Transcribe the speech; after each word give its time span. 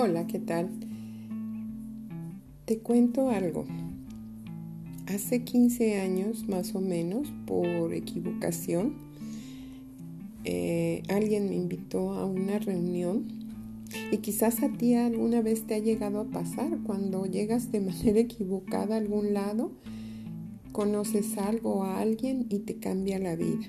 Hola, 0.00 0.28
¿qué 0.28 0.38
tal? 0.38 0.70
Te 2.66 2.78
cuento 2.78 3.30
algo. 3.30 3.64
Hace 5.08 5.42
15 5.42 6.00
años, 6.00 6.46
más 6.48 6.76
o 6.76 6.80
menos, 6.80 7.32
por 7.48 7.92
equivocación, 7.92 8.94
eh, 10.44 11.02
alguien 11.08 11.48
me 11.48 11.56
invitó 11.56 12.12
a 12.12 12.26
una 12.26 12.60
reunión 12.60 13.26
y 14.12 14.18
quizás 14.18 14.62
a 14.62 14.68
ti 14.68 14.94
alguna 14.94 15.42
vez 15.42 15.66
te 15.66 15.74
ha 15.74 15.78
llegado 15.80 16.20
a 16.20 16.30
pasar 16.30 16.78
cuando 16.86 17.26
llegas 17.26 17.72
de 17.72 17.80
manera 17.90 18.20
equivocada 18.20 18.94
a 18.94 18.98
algún 18.98 19.34
lado, 19.34 19.72
conoces 20.70 21.36
algo 21.38 21.82
a 21.82 21.98
alguien 21.98 22.46
y 22.48 22.60
te 22.60 22.76
cambia 22.76 23.18
la 23.18 23.34
vida. 23.34 23.66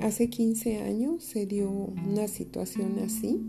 Hace 0.00 0.30
15 0.30 0.78
años 0.78 1.22
se 1.22 1.46
dio 1.46 1.70
una 1.70 2.26
situación 2.26 2.98
así 2.98 3.40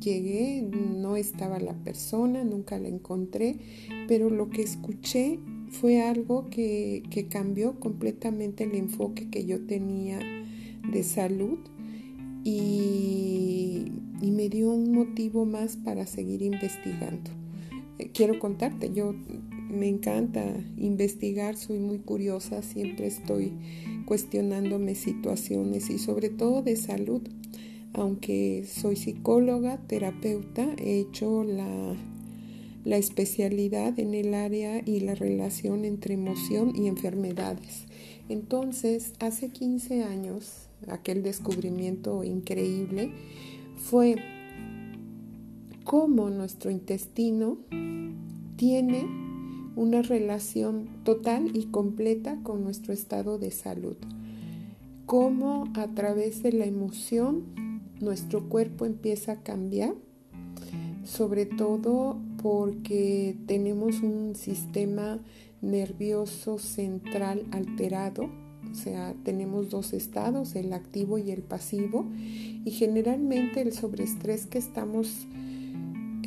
llegué, 0.00 0.62
no 0.62 1.16
estaba 1.16 1.58
la 1.58 1.74
persona, 1.74 2.44
nunca 2.44 2.78
la 2.78 2.88
encontré, 2.88 3.56
pero 4.06 4.30
lo 4.30 4.50
que 4.50 4.62
escuché 4.62 5.38
fue 5.70 6.02
algo 6.02 6.48
que, 6.50 7.02
cambió 7.30 7.78
completamente 7.78 8.64
el 8.64 8.74
enfoque 8.74 9.28
que 9.28 9.44
yo 9.44 9.60
tenía 9.66 10.18
de 10.90 11.02
salud 11.02 11.58
y, 12.44 13.92
me 14.20 14.48
dio 14.48 14.70
un 14.70 14.92
motivo 14.92 15.46
más 15.46 15.76
para 15.76 16.06
seguir 16.06 16.42
investigando. 16.42 17.30
Eh, 17.98 18.10
quiero 18.14 18.38
contarte, 18.38 18.92
yo 18.92 19.12
me 19.68 19.88
encanta 19.88 20.44
investigar, 20.76 21.56
soy 21.56 21.80
muy 21.80 21.98
curiosa, 21.98 22.62
siempre 22.62 23.08
estoy 23.08 23.52
cuestionándome 24.06 24.94
situaciones 24.94 25.90
y 25.90 25.98
sobre 25.98 26.28
todo 26.28 26.62
de 26.62 26.76
salud 26.76 27.22
aunque 27.94 28.64
soy 28.66 28.96
psicóloga, 28.96 29.78
terapeuta, 29.86 30.74
he 30.78 30.98
hecho 30.98 31.44
la, 31.44 31.96
especialidad 32.84 33.98
en 33.98 34.14
el 34.14 34.32
área 34.32 34.80
y 34.84 35.00
la 35.00 35.14
relación 35.14 35.84
entre 35.84 36.14
emoción 36.14 36.72
y 36.74 36.88
enfermedades. 36.88 37.84
Entonces, 38.28 39.12
hace 39.20 39.50
15 39.50 40.04
años, 40.04 40.68
aquel 40.88 41.22
descubrimiento 41.22 42.24
increíble 42.24 43.12
fue 43.76 44.16
cómo 45.84 46.30
nuestro 46.30 46.70
intestino 46.70 47.58
tiene 48.56 49.06
una 49.76 50.02
relación 50.02 50.88
total 51.04 51.56
y 51.56 51.66
completa 51.66 52.38
con 52.42 52.64
nuestro 52.64 52.92
estado 52.92 53.38
de 53.38 53.50
salud. 53.50 53.96
Cómo 55.06 55.64
a 55.74 55.88
través 55.94 56.42
de 56.42 56.52
la 56.52 56.64
emoción 56.64 57.67
nuestro 58.00 58.48
cuerpo 58.48 58.86
empieza 58.86 59.32
a 59.32 59.42
cambiar, 59.42 59.94
sobre 61.04 61.46
todo 61.46 62.18
porque 62.42 63.36
tenemos 63.46 64.00
un 64.02 64.34
sistema 64.34 65.20
nervioso 65.60 66.58
central 66.58 67.46
alterado, 67.50 68.30
o 68.70 68.74
sea, 68.74 69.14
tenemos 69.24 69.70
dos 69.70 69.92
estados, 69.92 70.54
el 70.54 70.72
activo 70.72 71.18
y 71.18 71.30
el 71.30 71.42
pasivo, 71.42 72.06
y 72.16 72.70
generalmente 72.70 73.60
el 73.60 73.72
sobreestrés 73.72 74.46
que 74.46 74.58
estamos 74.58 75.26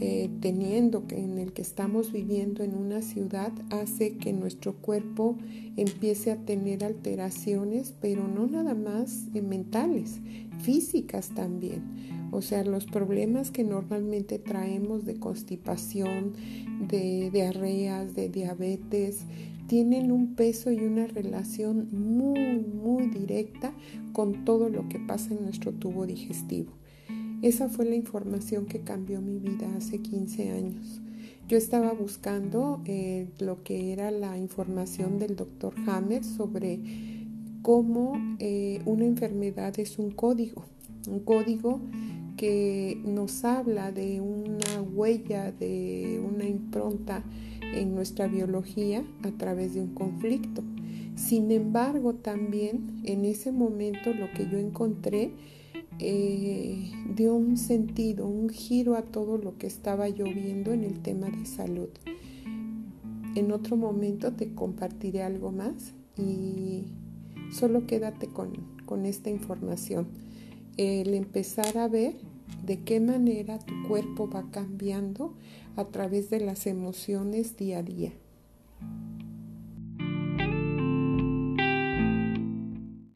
eh, 0.03 0.31
teniendo, 0.39 1.03
en 1.09 1.37
el 1.37 1.53
que 1.53 1.61
estamos 1.61 2.11
viviendo 2.11 2.63
en 2.63 2.75
una 2.75 3.03
ciudad, 3.03 3.51
hace 3.69 4.17
que 4.17 4.33
nuestro 4.33 4.73
cuerpo 4.73 5.37
empiece 5.77 6.31
a 6.31 6.37
tener 6.37 6.83
alteraciones, 6.83 7.93
pero 8.01 8.27
no 8.27 8.47
nada 8.47 8.73
más 8.73 9.27
eh, 9.35 9.43
mentales, 9.43 10.19
físicas 10.63 11.29
también. 11.35 11.83
O 12.31 12.41
sea, 12.41 12.63
los 12.63 12.87
problemas 12.87 13.51
que 13.51 13.63
normalmente 13.63 14.39
traemos 14.39 15.05
de 15.05 15.19
constipación, 15.19 16.33
de 16.87 17.29
diarreas, 17.31 18.15
de 18.15 18.27
diabetes, 18.27 19.25
tienen 19.67 20.11
un 20.11 20.33
peso 20.33 20.71
y 20.71 20.79
una 20.79 21.05
relación 21.05 21.89
muy, 21.91 22.57
muy 22.57 23.05
directa 23.05 23.71
con 24.13 24.45
todo 24.45 24.67
lo 24.67 24.89
que 24.89 24.97
pasa 24.97 25.35
en 25.35 25.43
nuestro 25.43 25.71
tubo 25.73 26.07
digestivo. 26.07 26.80
Esa 27.41 27.69
fue 27.69 27.85
la 27.85 27.95
información 27.95 28.67
que 28.67 28.81
cambió 28.81 29.19
mi 29.19 29.39
vida 29.39 29.67
hace 29.75 29.97
15 29.99 30.51
años. 30.51 31.01
Yo 31.47 31.57
estaba 31.57 31.91
buscando 31.91 32.81
eh, 32.85 33.29
lo 33.39 33.63
que 33.63 33.91
era 33.91 34.11
la 34.11 34.37
información 34.37 35.17
del 35.17 35.35
doctor 35.35 35.73
Hammer 35.87 36.23
sobre 36.23 36.79
cómo 37.63 38.13
eh, 38.37 38.81
una 38.85 39.05
enfermedad 39.05 39.79
es 39.79 39.97
un 39.97 40.11
código, 40.11 40.65
un 41.07 41.21
código 41.21 41.81
que 42.37 43.01
nos 43.05 43.43
habla 43.43 43.91
de 43.91 44.21
una 44.21 44.81
huella, 44.93 45.51
de 45.51 46.23
una 46.23 46.47
impronta 46.47 47.23
en 47.73 47.95
nuestra 47.95 48.27
biología 48.27 49.03
a 49.23 49.31
través 49.31 49.73
de 49.73 49.81
un 49.81 49.95
conflicto. 49.95 50.61
Sin 51.15 51.51
embargo, 51.51 52.13
también 52.13 53.01
en 53.03 53.25
ese 53.25 53.51
momento 53.51 54.13
lo 54.13 54.31
que 54.31 54.47
yo 54.47 54.59
encontré 54.59 55.31
eh, 56.03 56.91
dio 57.15 57.35
un 57.35 57.57
sentido, 57.57 58.27
un 58.27 58.49
giro 58.49 58.95
a 58.95 59.03
todo 59.03 59.37
lo 59.37 59.57
que 59.59 59.67
estaba 59.67 60.09
yo 60.09 60.25
viendo 60.25 60.73
en 60.73 60.83
el 60.83 60.99
tema 61.01 61.29
de 61.29 61.45
salud. 61.45 61.89
En 63.35 63.51
otro 63.51 63.77
momento 63.77 64.33
te 64.33 64.53
compartiré 64.55 65.21
algo 65.21 65.51
más 65.51 65.93
y 66.17 66.85
solo 67.51 67.85
quédate 67.85 68.27
con, 68.27 68.53
con 68.85 69.05
esta 69.05 69.29
información. 69.29 70.07
El 70.75 71.13
empezar 71.13 71.77
a 71.77 71.87
ver 71.87 72.15
de 72.65 72.79
qué 72.79 72.99
manera 72.99 73.59
tu 73.59 73.87
cuerpo 73.87 74.27
va 74.27 74.49
cambiando 74.49 75.35
a 75.75 75.85
través 75.85 76.29
de 76.29 76.39
las 76.39 76.65
emociones 76.65 77.57
día 77.57 77.79
a 77.79 77.83
día. 77.83 78.11